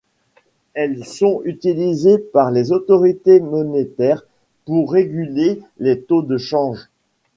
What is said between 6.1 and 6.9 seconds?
de change.